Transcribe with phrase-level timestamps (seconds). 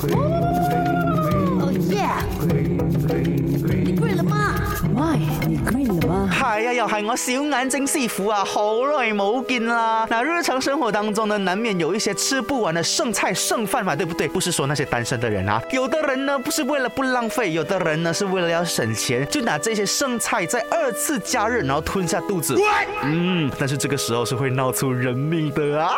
[0.00, 0.35] これ
[6.48, 10.06] 哎呀，要害我小眼睛戏服啊，好耐冇见啦！
[10.08, 14.28] 那日常生活当中呢，难免有一些吃不完的剩菜剩饭嘛，对不对？
[14.28, 22.56] 不是说那些单身的人啊，有的人呢不是为了不浪费，有的人呢是为了要省钱，就拿这些剩菜再二次加热，然后吞下肚子。
[23.02, 25.94] 嗯，但是这个时候是会闹出人命的啊！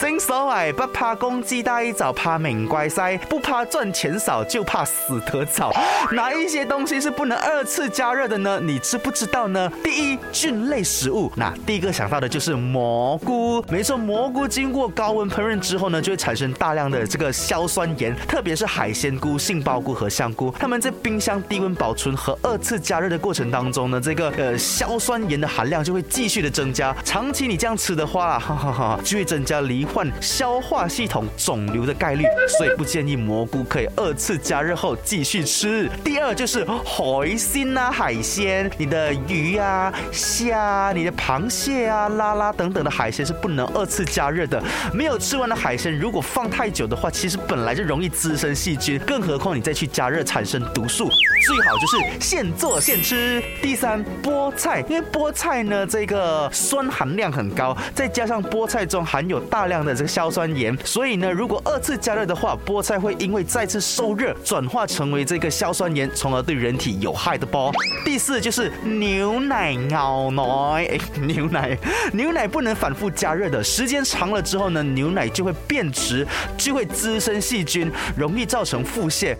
[0.00, 5.70] 真 所谓不怕公鸡大，早怕命怪塞，不怕赚钱少，就怕死得早。
[6.10, 8.58] 哪一些东西是不能二次加热的呢？
[8.60, 9.43] 你知不知道？
[9.48, 13.64] 呢，第一菌类食物，那第一个想到的就是蘑菇。
[13.68, 26.94] 没错，蘑菇经过高温烹饪之后呢，就会产生大量的这个硝酸盐，特别是海鲜菇、杏鲍菇和香菇，它们在冰箱低温保存和二次加热的过程当中呢，这个呃硝酸盐的含量就会继续的增加。
[27.04, 32.24] 长期你这样吃的话哈，就会增加罹患消化系统肿瘤的概率，
[32.58, 35.88] 所以不建议蘑菇可以二次加热后继续吃。
[36.02, 39.14] 第二就是海鲜呐、海鲜，你的。
[39.28, 44.62] 鱼呀、虾、你的螃蟹啊、拉拉等等的海鲜是不能二次加热的。
[44.92, 51.08] 没有吃完的海鲜，如果放太久的话，其实本来就容易滋生细菌，更何况你再去加热产生毒素。
[51.46, 53.42] 最好就是现做现吃。
[53.62, 67.70] 第三，菠菜，因为菠菜呢这个酸含量很高，再加上菠菜中含有大量的这个硝酸盐，所以呢，如果二次加热的话，菠菜会因为再次受热转化成为这个硝酸盐，从而对人体有害的包。
[68.04, 69.13] 第四就是你。
[69.14, 70.42] 牛奶牛奶
[70.90, 71.78] 哎，牛奶
[72.12, 76.26] 牛奶不能反复加热的时间长了之后呢，牛奶就会变质，
[76.58, 79.36] 就会滋生细菌，容易造成腹泻。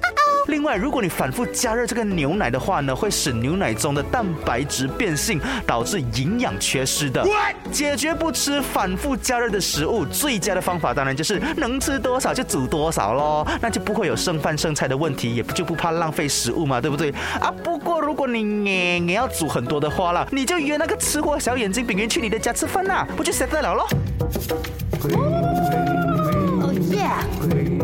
[0.47, 7.25] 另外，如果你反复加热这个牛奶的话呢，会使牛奶中的蛋白质变性，导致营养缺失的。
[7.73, 17.11] 解决不吃反复加热的食物，最佳的方法当然就是能吃多少就煮多少喽，那就不会有剩饭剩菜的问题，也不就不怕浪费食物嘛，对不对？
[17.41, 18.43] 啊，不过如果你
[19.01, 23.87] 你要煮很多的话啦，你就约那个吃货小眼睛饼圆去你的家吃饭啦，不就 s 得了喽？
[25.01, 27.84] 哦耶！